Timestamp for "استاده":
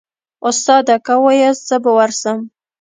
0.49-0.95